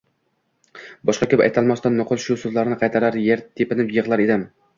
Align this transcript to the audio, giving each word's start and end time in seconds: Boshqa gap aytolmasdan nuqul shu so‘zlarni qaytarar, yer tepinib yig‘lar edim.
Boshqa 1.09 1.27
gap 1.33 1.43
aytolmasdan 1.47 1.95
nuqul 1.99 2.21
shu 2.25 2.39
so‘zlarni 2.45 2.79
qaytarar, 2.85 3.19
yer 3.27 3.45
tepinib 3.61 3.95
yig‘lar 3.99 4.27
edim. 4.27 4.49